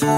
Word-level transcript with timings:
Son 0.00 0.08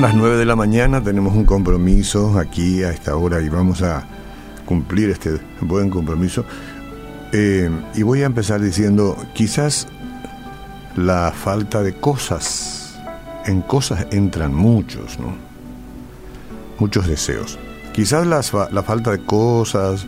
las 0.00 0.14
9 0.14 0.38
de 0.38 0.46
la 0.46 0.56
mañana, 0.56 1.02
tenemos 1.02 1.34
un 1.34 1.44
compromiso 1.44 2.38
aquí 2.38 2.82
a 2.82 2.90
esta 2.90 3.16
hora 3.16 3.42
y 3.42 3.50
vamos 3.50 3.82
a 3.82 4.06
cumplir 4.64 5.10
este 5.10 5.38
buen 5.60 5.90
compromiso. 5.90 6.46
Eh, 7.32 7.68
y 7.94 8.02
voy 8.02 8.22
a 8.22 8.26
empezar 8.26 8.62
diciendo, 8.62 9.16
quizás 9.34 9.88
la 10.96 11.32
falta 11.32 11.82
de 11.82 11.92
cosas, 11.92 12.98
en 13.44 13.60
cosas 13.60 14.06
entran 14.10 14.54
muchos, 14.54 15.18
¿no? 15.18 15.34
Muchos 16.78 17.06
deseos. 17.06 17.58
Quizás 18.00 18.26
la, 18.26 18.82
falta 18.82 19.10
de 19.10 19.18
cosas, 19.18 20.06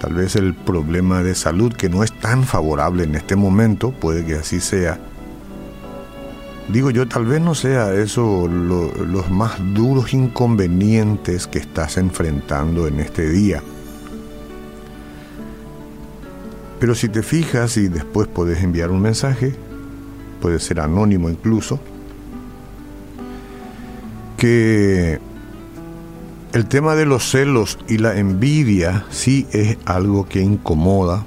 tal 0.00 0.14
vez 0.14 0.34
el 0.34 0.52
problema 0.52 1.22
de 1.22 1.36
salud 1.36 1.72
que 1.72 1.88
no 1.88 2.02
es 2.02 2.12
tan 2.12 2.42
favorable 2.42 3.04
en 3.04 3.14
este 3.14 3.36
momento, 3.36 3.92
puede 3.92 4.24
que 4.24 4.34
así 4.34 4.58
sea 4.58 4.98
Digo 6.66 6.90
yo, 6.90 7.06
tal 7.06 7.26
vez 7.26 7.40
no 7.40 7.54
sea 7.54 7.94
eso 7.94 8.48
los 8.48 9.30
más 9.30 9.60
duros 9.72 10.12
inconvenientes 10.12 11.46
que 11.46 11.60
estás 11.60 11.98
enfrentando 11.98 12.88
en 12.88 12.98
este 12.98 13.28
día. 13.28 13.62
Pero 16.80 16.96
si 16.96 17.08
te 17.08 17.22
fijas 17.22 17.76
y 17.76 17.86
después 17.86 18.26
puedes 18.26 18.60
enviar 18.60 18.90
un 18.90 19.02
mensaje, 19.02 19.54
puede 20.40 20.58
ser 20.58 20.80
anónimo 20.80 21.30
incluso, 21.30 21.78
que 24.36 25.20
el 26.52 26.66
tema 26.66 26.94
de 26.94 27.06
los 27.06 27.30
celos 27.30 27.78
y 27.88 27.96
la 27.98 28.18
envidia 28.18 29.06
sí 29.10 29.46
es 29.52 29.78
algo 29.86 30.28
que 30.28 30.42
incomoda 30.42 31.24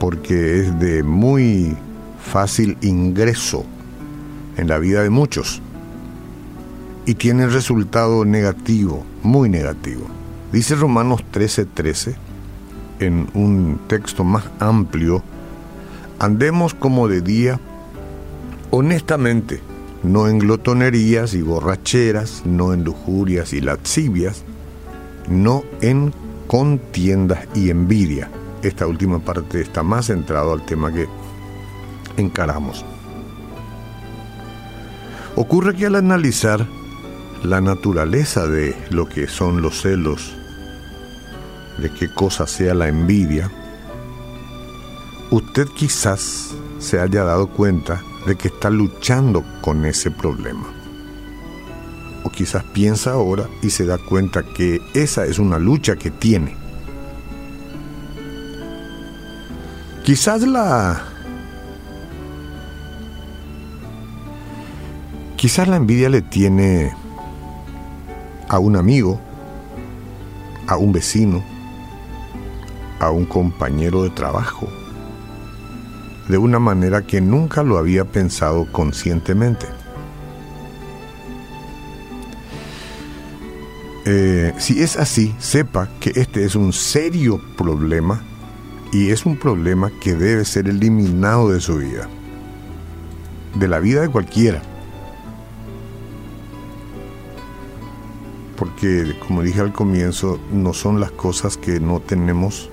porque 0.00 0.60
es 0.60 0.80
de 0.80 1.04
muy 1.04 1.76
fácil 2.20 2.76
ingreso 2.80 3.64
en 4.56 4.66
la 4.66 4.78
vida 4.78 5.02
de 5.02 5.10
muchos 5.10 5.62
y 7.06 7.14
tiene 7.14 7.46
resultado 7.46 8.24
negativo, 8.24 9.04
muy 9.22 9.48
negativo. 9.48 10.06
Dice 10.52 10.74
Romanos 10.74 11.22
13:13 11.32 11.68
13, 11.72 12.14
en 12.98 13.28
un 13.34 13.80
texto 13.86 14.24
más 14.24 14.44
amplio, 14.58 15.22
andemos 16.18 16.74
como 16.74 17.06
de 17.06 17.20
día, 17.20 17.60
honestamente, 18.70 19.60
no 20.02 20.28
en 20.28 20.38
glotonerías 20.38 21.34
y 21.34 21.42
borracheras, 21.42 22.42
no 22.46 22.72
en 22.72 22.84
lujurias 22.84 23.52
y 23.52 23.60
lascivias, 23.60 24.44
no 25.28 25.64
en 25.80 26.12
contiendas 26.46 27.46
y 27.54 27.70
envidia. 27.70 28.30
Esta 28.62 28.86
última 28.86 29.18
parte 29.18 29.60
está 29.60 29.82
más 29.82 30.06
centrado 30.06 30.52
al 30.52 30.64
tema 30.64 30.92
que 30.92 31.06
encaramos. 32.16 32.84
Ocurre 35.36 35.74
que 35.74 35.86
al 35.86 35.94
analizar 35.94 36.66
la 37.42 37.60
naturaleza 37.60 38.46
de 38.46 38.76
lo 38.90 39.08
que 39.08 39.26
son 39.28 39.62
los 39.62 39.80
celos, 39.82 40.36
de 41.78 41.90
qué 41.90 42.12
cosa 42.12 42.46
sea 42.46 42.74
la 42.74 42.88
envidia, 42.88 43.50
usted 45.30 45.66
quizás 45.68 46.50
se 46.78 47.00
haya 47.00 47.24
dado 47.24 47.48
cuenta 47.48 48.02
de 48.26 48.36
que 48.36 48.48
está 48.48 48.70
luchando 48.70 49.44
con 49.60 49.84
ese 49.84 50.10
problema. 50.10 50.66
O 52.24 52.30
quizás 52.30 52.64
piensa 52.64 53.12
ahora 53.12 53.48
y 53.62 53.70
se 53.70 53.86
da 53.86 53.98
cuenta 53.98 54.42
que 54.42 54.80
esa 54.94 55.24
es 55.24 55.38
una 55.38 55.58
lucha 55.58 55.96
que 55.96 56.10
tiene. 56.10 56.56
Quizás 60.04 60.42
la 60.42 61.10
Quizás 65.40 65.68
la 65.68 65.76
envidia 65.76 66.10
le 66.10 66.20
tiene 66.20 66.94
a 68.50 68.58
un 68.58 68.76
amigo, 68.76 69.18
a 70.66 70.76
un 70.76 70.92
vecino, 70.92 71.42
a 72.98 73.10
un 73.10 73.24
compañero 73.24 74.02
de 74.02 74.10
trabajo, 74.10 74.68
de 76.30 76.38
una 76.38 76.58
manera 76.58 77.02
que 77.02 77.20
nunca 77.20 77.62
lo 77.62 77.76
había 77.76 78.04
pensado 78.04 78.70
conscientemente. 78.72 79.66
Eh, 84.06 84.54
si 84.58 84.82
es 84.82 84.96
así, 84.96 85.34
sepa 85.38 85.88
que 86.00 86.12
este 86.14 86.44
es 86.44 86.54
un 86.54 86.72
serio 86.72 87.40
problema 87.56 88.22
y 88.92 89.10
es 89.10 89.26
un 89.26 89.36
problema 89.36 89.90
que 90.00 90.14
debe 90.14 90.44
ser 90.44 90.68
eliminado 90.68 91.50
de 91.50 91.60
su 91.60 91.76
vida, 91.76 92.08
de 93.54 93.68
la 93.68 93.78
vida 93.78 94.00
de 94.00 94.08
cualquiera. 94.08 94.62
porque 98.60 99.16
como 99.26 99.42
dije 99.42 99.62
al 99.62 99.72
comienzo, 99.72 100.38
no 100.52 100.74
son 100.74 101.00
las 101.00 101.10
cosas 101.10 101.56
que 101.56 101.80
no 101.80 101.98
tenemos, 101.98 102.68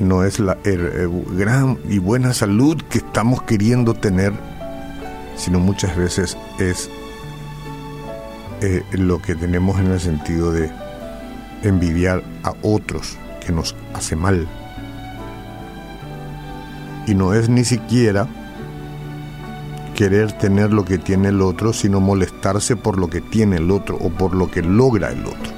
no 0.00 0.24
es 0.24 0.40
la 0.40 0.56
gran 0.64 1.78
y 1.88 1.98
buena 1.98 2.34
salud 2.34 2.80
que 2.88 2.98
estamos 2.98 3.42
queriendo 3.42 3.94
tener, 3.94 4.32
sino 5.36 5.60
muchas 5.60 5.96
veces 5.96 6.36
es 6.58 6.90
eh, 8.62 8.82
lo 8.92 9.22
que 9.22 9.34
tenemos 9.34 9.78
en 9.78 9.86
el 9.92 10.00
sentido 10.00 10.52
de 10.52 10.70
envidiar 11.62 12.22
a 12.42 12.52
otros 12.62 13.16
que 13.44 13.52
nos 13.52 13.74
hace 13.94 14.16
mal. 14.16 14.46
Y 17.06 17.14
no 17.14 17.34
es 17.34 17.48
ni 17.48 17.64
siquiera 17.64 18.26
querer 19.94 20.32
tener 20.32 20.72
lo 20.72 20.84
que 20.84 20.98
tiene 20.98 21.28
el 21.28 21.42
otro, 21.42 21.72
sino 21.72 22.00
molestarse 22.00 22.76
por 22.76 22.98
lo 22.98 23.08
que 23.08 23.20
tiene 23.20 23.56
el 23.56 23.70
otro 23.70 23.96
o 23.96 24.10
por 24.10 24.34
lo 24.34 24.50
que 24.50 24.62
logra 24.62 25.10
el 25.10 25.26
otro. 25.26 25.52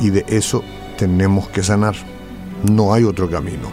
Y 0.00 0.10
de 0.10 0.24
eso 0.28 0.62
tenemos 0.98 1.48
que 1.48 1.62
sanar. 1.62 1.94
No 2.64 2.92
hay 2.92 3.04
otro 3.04 3.28
camino. 3.28 3.70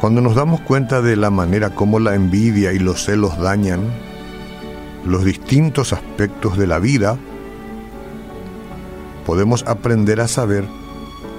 Cuando 0.00 0.20
nos 0.20 0.34
damos 0.34 0.60
cuenta 0.60 1.00
de 1.00 1.16
la 1.16 1.30
manera 1.30 1.70
como 1.70 1.98
la 1.98 2.14
envidia 2.14 2.72
y 2.72 2.78
los 2.78 3.04
celos 3.04 3.38
dañan 3.38 3.80
los 5.06 5.24
distintos 5.24 5.92
aspectos 5.92 6.58
de 6.58 6.66
la 6.66 6.78
vida, 6.78 7.16
podemos 9.24 9.64
aprender 9.66 10.20
a 10.20 10.28
saber 10.28 10.66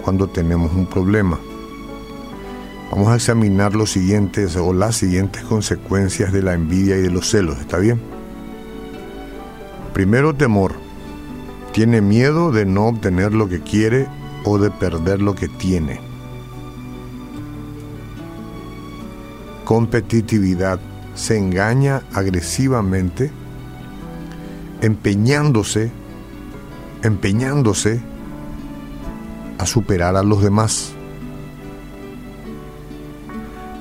cuando 0.04 0.28
tenemos 0.28 0.72
un 0.74 0.88
problema. 0.88 1.40
Vamos 2.92 3.09
a 3.09 3.16
examinar 3.16 3.75
los 3.75 3.92
siguientes 3.92 4.56
o 4.56 4.74
las 4.74 4.96
siguientes 4.96 5.44
consecuencias 5.44 6.31
de 6.31 6.42
la 6.42 6.54
envidia 6.54 6.98
y 6.98 7.02
de 7.02 7.12
los 7.12 7.30
celos, 7.30 7.59
¿está 7.59 7.78
bien? 7.78 8.02
Primero, 9.94 10.34
temor. 10.34 10.84
Tiene 11.75 12.00
miedo 12.00 12.53
de 12.53 12.66
no 12.66 12.88
obtener 12.88 13.34
lo 13.34 13.50
que 13.50 13.59
quiere 13.59 14.08
o 14.46 14.58
de 14.58 14.72
perder 14.72 15.22
lo 15.22 15.36
que 15.36 15.50
tiene. 15.50 16.00
Competitividad. 19.66 20.80
Se 21.16 21.38
engaña 21.38 22.03
agresivamente, 22.13 23.30
empeñándose, 24.81 25.91
empeñándose 27.03 28.00
a 29.57 29.66
superar 29.66 30.16
a 30.16 30.24
los 30.24 30.42
demás 30.42 30.96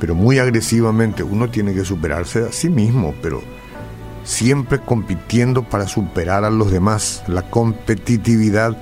pero 0.04 0.14
muy 0.14 0.38
agresivamente. 0.38 1.22
Uno 1.22 1.48
tiene 1.48 1.72
que 1.72 1.82
superarse 1.82 2.40
a 2.40 2.52
sí 2.52 2.68
mismo, 2.68 3.14
pero 3.22 3.42
siempre 4.24 4.80
compitiendo 4.80 5.62
para 5.62 5.86
superar 5.86 6.44
a 6.44 6.50
los 6.50 6.70
demás. 6.70 7.22
La 7.28 7.42
competitividad 7.42 8.76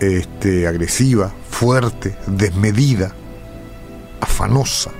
este, 0.00 0.66
agresiva, 0.66 1.32
fuerte, 1.48 2.16
desmedida, 2.26 3.12
afanosa. 4.20 4.90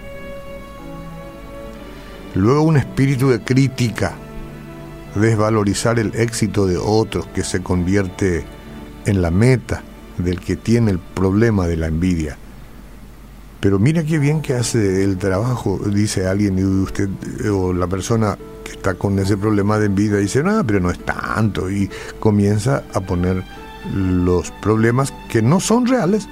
Luego 2.35 2.63
un 2.63 2.77
espíritu 2.77 3.31
de 3.31 3.41
crítica, 3.41 4.15
desvalorizar 5.15 5.99
el 5.99 6.15
éxito 6.15 6.67
de 6.67 6.77
otros 6.77 7.27
que 7.29 7.43
se 7.43 7.63
convierte 7.63 8.45
en 9.07 9.23
la 9.23 9.31
meta 9.31 9.83
del 10.19 10.41
que 10.41 10.57
tiene 10.57 10.91
el 10.91 10.99
problema 10.99 11.67
de 11.67 11.77
la 11.77 11.87
envidia. 11.87 12.37
Pero 13.67 13.81
mira 13.81 14.05
qué 14.05 14.21
bien 14.21 14.43
que 14.43 14.55
hace 14.55 15.03
el 15.03 15.19
trabajo, 15.19 15.81
dice 15.87 16.29
alguien, 16.29 16.57
y 16.57 16.63
usted, 16.63 17.09
o 17.51 17.73
la 17.73 17.89
persona 17.89 18.39
que 18.63 18.71
está 18.71 18.95
con 18.95 19.19
ese 19.19 19.37
problema 19.37 19.77
de 19.77 19.87
envidia, 19.87 20.19
dice, 20.19 20.41
no, 20.45 20.65
pero 20.65 20.79
no 20.79 20.89
es 20.89 21.05
tanto, 21.05 21.69
y 21.69 21.91
comienza 22.21 22.85
a 22.95 23.01
poner 23.01 23.43
los 23.93 24.53
problemas 24.63 25.13
que 25.29 25.43
no 25.43 25.59
son 25.59 25.85
reales, 25.85 26.29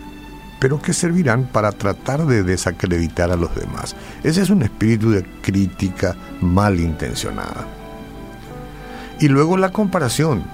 pero 0.61 0.81
que 0.81 0.93
servirán 0.93 1.49
para 1.51 1.73
tratar 1.73 2.25
de 2.25 2.45
desacreditar 2.45 3.33
a 3.33 3.37
los 3.37 3.53
demás. 3.57 3.97
Ese 4.23 4.41
es 4.41 4.51
un 4.51 4.63
espíritu 4.63 5.11
de 5.11 5.25
crítica 5.43 6.15
malintencionada. 6.41 7.67
Y 9.19 9.27
luego 9.27 9.57
la 9.57 9.73
comparación. 9.73 10.45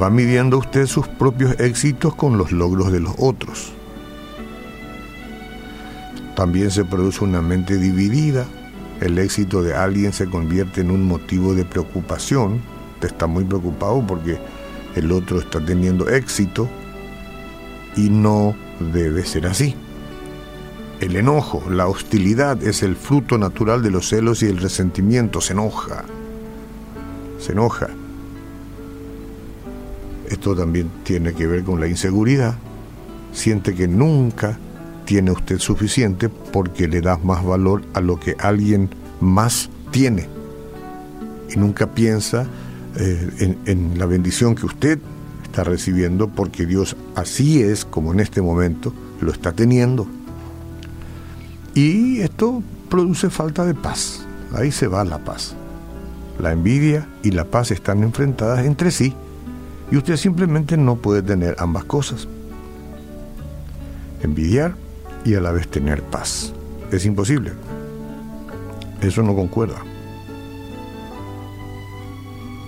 Va 0.00 0.10
midiendo 0.10 0.58
usted 0.58 0.86
sus 0.86 1.08
propios 1.08 1.58
éxitos 1.58 2.14
con 2.14 2.38
los 2.38 2.52
logros 2.52 2.92
de 2.92 3.00
los 3.00 3.16
otros. 3.18 3.74
También 6.36 6.70
se 6.70 6.84
produce 6.84 7.22
una 7.22 7.40
mente 7.40 7.76
dividida. 7.78 8.46
El 9.00 9.18
éxito 9.18 9.62
de 9.62 9.74
alguien 9.74 10.12
se 10.12 10.26
convierte 10.26 10.80
en 10.80 10.90
un 10.90 11.06
motivo 11.06 11.54
de 11.54 11.64
preocupación. 11.64 12.60
Te 13.00 13.06
está 13.06 13.26
muy 13.26 13.44
preocupado 13.44 14.04
porque 14.06 14.38
el 14.96 15.12
otro 15.12 15.38
está 15.38 15.64
teniendo 15.64 16.08
éxito 16.08 16.68
y 17.96 18.10
no 18.10 18.56
debe 18.92 19.24
ser 19.24 19.46
así. 19.46 19.76
El 21.00 21.16
enojo, 21.16 21.62
la 21.70 21.86
hostilidad 21.86 22.62
es 22.62 22.82
el 22.82 22.96
fruto 22.96 23.36
natural 23.36 23.82
de 23.82 23.90
los 23.90 24.08
celos 24.08 24.42
y 24.42 24.46
el 24.46 24.58
resentimiento. 24.58 25.40
Se 25.40 25.52
enoja. 25.52 26.04
Se 27.38 27.52
enoja. 27.52 27.88
Esto 30.28 30.56
también 30.56 30.90
tiene 31.04 31.34
que 31.34 31.46
ver 31.46 31.62
con 31.62 31.78
la 31.78 31.86
inseguridad. 31.86 32.54
Siente 33.32 33.74
que 33.74 33.86
nunca 33.86 34.58
tiene 35.04 35.30
usted 35.30 35.58
suficiente 35.58 36.28
porque 36.28 36.88
le 36.88 37.00
das 37.00 37.22
más 37.24 37.44
valor 37.44 37.82
a 37.94 38.00
lo 38.00 38.18
que 38.18 38.36
alguien 38.38 38.90
más 39.20 39.70
tiene. 39.90 40.28
Y 41.54 41.58
nunca 41.58 41.92
piensa 41.92 42.46
eh, 42.96 43.30
en, 43.38 43.58
en 43.66 43.98
la 43.98 44.06
bendición 44.06 44.54
que 44.54 44.66
usted 44.66 44.98
está 45.44 45.64
recibiendo 45.64 46.28
porque 46.28 46.66
Dios 46.66 46.96
así 47.14 47.62
es 47.62 47.84
como 47.84 48.12
en 48.12 48.20
este 48.20 48.42
momento 48.42 48.92
lo 49.20 49.30
está 49.30 49.52
teniendo. 49.52 50.06
Y 51.74 52.20
esto 52.20 52.62
produce 52.88 53.30
falta 53.30 53.64
de 53.64 53.74
paz. 53.74 54.24
Ahí 54.54 54.70
se 54.70 54.86
va 54.86 55.04
la 55.04 55.18
paz. 55.18 55.54
La 56.38 56.52
envidia 56.52 57.08
y 57.22 57.30
la 57.30 57.44
paz 57.44 57.70
están 57.70 58.02
enfrentadas 58.02 58.64
entre 58.64 58.90
sí 58.90 59.14
y 59.90 59.96
usted 59.96 60.16
simplemente 60.16 60.76
no 60.76 60.96
puede 60.96 61.22
tener 61.22 61.56
ambas 61.58 61.84
cosas. 61.84 62.26
Envidiar 64.22 64.74
y 65.24 65.34
a 65.34 65.40
la 65.40 65.52
vez 65.52 65.68
tener 65.68 66.02
paz. 66.02 66.52
Es 66.90 67.04
imposible. 67.06 67.52
Eso 69.00 69.22
no 69.22 69.34
concuerda. 69.34 69.82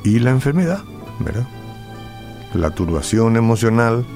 Y 0.05 0.19
la 0.21 0.31
enfermedad, 0.31 0.83
¿verdad? 1.21 1.47
La 2.55 2.71
turbación 2.71 3.37
emocional, 3.37 4.07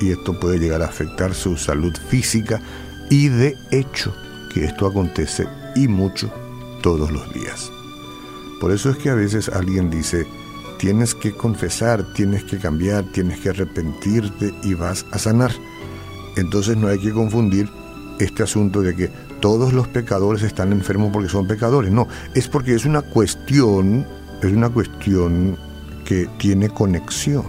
y 0.00 0.10
esto 0.10 0.38
puede 0.38 0.58
llegar 0.58 0.82
a 0.82 0.86
afectar 0.86 1.34
su 1.34 1.56
salud 1.56 1.94
física, 2.08 2.60
y 3.10 3.28
de 3.28 3.56
hecho 3.70 4.14
que 4.52 4.64
esto 4.64 4.86
acontece 4.86 5.46
y 5.74 5.88
mucho 5.88 6.30
todos 6.82 7.10
los 7.10 7.32
días. 7.32 7.70
Por 8.60 8.72
eso 8.72 8.90
es 8.90 8.96
que 8.96 9.10
a 9.10 9.14
veces 9.14 9.48
alguien 9.48 9.90
dice, 9.90 10.26
tienes 10.78 11.14
que 11.14 11.32
confesar, 11.32 12.12
tienes 12.14 12.44
que 12.44 12.58
cambiar, 12.58 13.04
tienes 13.12 13.38
que 13.40 13.50
arrepentirte 13.50 14.52
y 14.64 14.74
vas 14.74 15.06
a 15.12 15.18
sanar. 15.18 15.52
Entonces 16.38 16.76
no 16.76 16.86
hay 16.86 16.98
que 17.00 17.10
confundir 17.10 17.68
este 18.20 18.44
asunto 18.44 18.80
de 18.80 18.94
que 18.94 19.10
todos 19.40 19.72
los 19.72 19.88
pecadores 19.88 20.42
están 20.42 20.72
enfermos 20.72 21.10
porque 21.12 21.28
son 21.28 21.48
pecadores. 21.48 21.90
No, 21.90 22.06
es 22.34 22.46
porque 22.46 22.74
es 22.74 22.84
una 22.84 23.02
cuestión, 23.02 24.06
es 24.40 24.52
una 24.52 24.68
cuestión 24.70 25.58
que 26.04 26.28
tiene 26.38 26.68
conexión. 26.68 27.44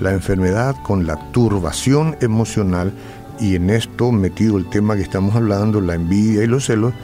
La 0.00 0.12
enfermedad 0.12 0.74
con 0.82 1.06
la 1.06 1.30
turbación 1.32 2.16
emocional 2.22 2.92
y 3.38 3.56
en 3.56 3.68
esto 3.68 4.10
metido 4.10 4.56
el 4.56 4.70
tema 4.70 4.96
que 4.96 5.02
estamos 5.02 5.36
hablando, 5.36 5.80
la 5.82 5.94
envidia 5.94 6.44
y 6.44 6.46
los 6.46 6.66
celos, 6.66 6.94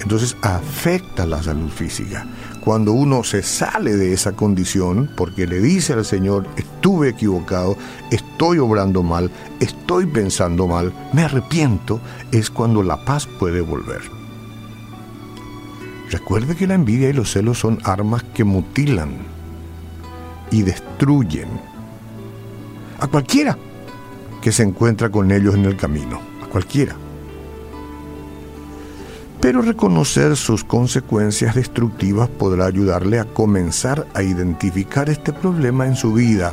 entonces 0.00 0.36
afecta 0.42 1.26
la 1.26 1.42
salud 1.42 1.70
física. 1.70 2.26
Cuando 2.60 2.92
uno 2.92 3.22
se 3.22 3.42
sale 3.42 3.94
de 3.94 4.12
esa 4.12 4.32
condición 4.32 5.10
porque 5.16 5.46
le 5.46 5.60
dice 5.60 5.92
al 5.92 6.04
Señor, 6.04 6.46
estuve 6.56 7.10
equivocado, 7.10 7.76
estoy 8.10 8.58
obrando 8.58 9.02
mal, 9.02 9.30
estoy 9.60 10.06
pensando 10.06 10.66
mal, 10.66 10.92
me 11.12 11.22
arrepiento, 11.22 12.00
es 12.32 12.50
cuando 12.50 12.82
la 12.82 13.04
paz 13.04 13.28
puede 13.38 13.60
volver. 13.60 14.00
Recuerde 16.10 16.56
que 16.56 16.66
la 16.66 16.74
envidia 16.74 17.08
y 17.08 17.12
los 17.12 17.32
celos 17.32 17.58
son 17.58 17.78
armas 17.84 18.22
que 18.34 18.44
mutilan 18.44 19.10
y 20.50 20.62
destruyen 20.62 21.48
a 23.00 23.06
cualquiera 23.06 23.58
que 24.40 24.52
se 24.52 24.62
encuentra 24.62 25.10
con 25.10 25.30
ellos 25.32 25.54
en 25.54 25.64
el 25.64 25.76
camino, 25.76 26.20
a 26.42 26.46
cualquiera. 26.46 26.96
Pero 29.46 29.62
reconocer 29.62 30.36
sus 30.36 30.64
consecuencias 30.64 31.54
destructivas 31.54 32.28
podrá 32.28 32.66
ayudarle 32.66 33.20
a 33.20 33.26
comenzar 33.26 34.04
a 34.12 34.24
identificar 34.24 35.08
este 35.08 35.32
problema 35.32 35.86
en 35.86 35.94
su 35.94 36.12
vida. 36.12 36.52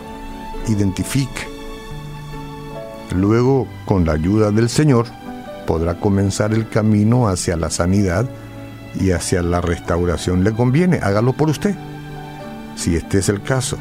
Identifique. 0.67 1.47
Luego, 3.15 3.67
con 3.85 4.05
la 4.05 4.13
ayuda 4.13 4.51
del 4.51 4.69
Señor, 4.69 5.07
podrá 5.65 5.99
comenzar 5.99 6.53
el 6.53 6.69
camino 6.69 7.27
hacia 7.27 7.57
la 7.57 7.71
sanidad 7.71 8.29
y 8.93 9.09
hacia 9.09 9.41
la 9.41 9.59
restauración. 9.59 10.43
¿Le 10.43 10.51
conviene? 10.51 10.99
Hágalo 11.01 11.33
por 11.33 11.49
usted. 11.49 11.73
Si 12.75 12.95
este 12.95 13.17
es 13.17 13.27
el 13.27 13.41
caso. 13.41 13.75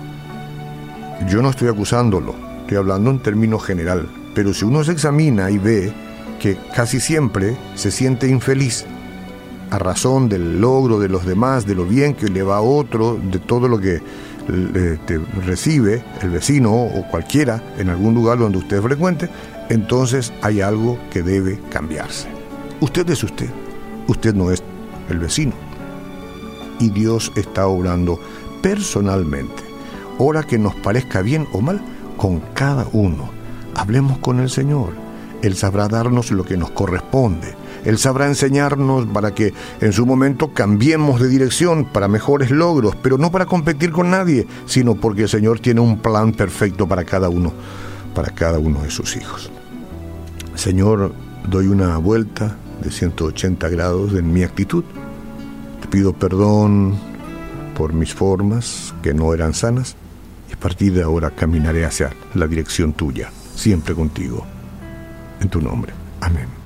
Yo 1.29 1.43
no 1.43 1.51
estoy 1.51 1.69
acusándolo, 1.69 2.35
hablando 2.75 3.11
en 3.11 3.21
términos 3.23 3.63
general, 3.63 4.09
pero 4.35 4.55
si 4.55 4.65
uno 4.65 4.83
se 4.85 4.93
examina 4.93 5.51
y 5.51 5.59
ve 5.59 5.93
que 6.41 6.57
casi 6.75 6.99
siempre 6.99 7.59
se 7.75 7.91
siente 7.91 8.27
infeliz 8.27 8.87
a 9.73 9.79
razón 9.79 10.29
del 10.29 10.61
logro 10.61 11.01
de 11.01 11.09
los 11.09 11.25
demás, 11.25 11.65
de 11.65 11.75
lo 11.75 11.87
bien 11.87 12.13
que 12.13 12.29
le 12.29 12.43
va 12.43 12.59
a 12.59 12.61
otro, 12.61 13.19
de 13.23 13.39
todo 13.39 13.69
lo 13.69 13.81
que 13.81 14.03
recibe 15.47 16.05
el 16.21 16.29
vecino 16.29 16.75
o 16.75 17.09
cualquiera 17.11 17.63
en 17.79 17.89
algún 17.89 18.15
lugar 18.15 18.39
donde 18.39 18.59
usted 18.59 18.83
frecuente, 18.83 19.31
entonces 19.71 20.31
hay 20.43 20.61
algo 20.61 20.99
que 21.11 21.23
debe 21.23 21.59
cambiarse. 21.71 22.29
Usted 22.81 23.09
es 23.09 23.25
usted, 23.25 23.49
usted 24.09 24.35
no 24.35 24.51
es 24.51 24.63
el 25.09 25.19
vecino. 25.19 25.55
Y 26.79 26.91
Dios 26.91 27.33
está 27.35 27.67
obrando 27.67 28.21
personalmente. 28.61 29.63
Ora 30.19 30.43
que 30.43 30.59
nos 30.59 30.75
parezca 30.75 31.23
bien 31.23 31.47
o 31.55 31.63
mal, 31.63 31.81
con 32.19 32.41
cada 32.53 32.87
uno. 32.93 33.31
Hablemos 33.75 34.19
con 34.19 34.39
el 34.39 34.51
Señor. 34.51 34.91
Él 35.41 35.57
sabrá 35.57 35.89
darnos 35.89 36.31
lo 36.31 36.45
que 36.45 36.59
nos 36.59 36.73
corresponde. 36.73 37.62
Él 37.85 37.99
sabrá 37.99 38.27
enseñarnos 38.27 39.07
para 39.07 39.35
que 39.35 39.53
en 39.81 39.93
su 39.93 40.07
momento 40.07 40.53
cambiemos 40.53 41.21
de 41.21 41.29
dirección 41.29 41.85
para 41.85 42.09
mejores 42.09 42.51
logros, 42.51 42.97
pero 43.03 43.19
no 43.19 43.31
para 43.31 43.47
competir 43.47 43.91
con 43.91 44.11
nadie, 44.11 44.47
sino 44.67 44.95
porque 44.95 45.23
el 45.23 45.29
Señor 45.29 45.61
tiene 45.61 45.81
un 45.81 45.99
plan 45.99 46.33
perfecto 46.33 46.87
para 46.87 47.05
cada 47.05 47.29
uno, 47.29 47.53
para 48.15 48.31
cada 48.31 48.59
uno 48.59 48.83
de 48.83 48.91
sus 48.91 49.17
hijos. 49.17 49.51
Señor, 50.55 51.13
doy 51.49 51.67
una 51.67 51.97
vuelta 51.99 52.57
de 52.83 52.91
180 52.91 53.69
grados 53.69 54.15
en 54.15 54.33
mi 54.33 54.43
actitud. 54.43 54.85
Te 55.81 55.89
pido 55.89 56.13
perdón 56.13 56.95
por 57.77 57.93
mis 57.93 58.15
formas 58.15 58.95
que 59.03 59.15
no 59.15 59.35
eran 59.35 59.55
sanas 59.55 59.97
a 60.63 60.65
partir 60.65 60.93
de 60.93 61.03
ahora 61.03 61.33
caminaré 61.33 61.85
hacia 61.85 62.11
la 62.35 62.47
dirección 62.47 62.93
tuya, 62.93 63.33
siempre 63.57 63.97
contigo. 63.97 64.47
En 65.41 65.49
tu 65.49 65.61
nombre. 65.61 65.93
Amén. 66.21 66.62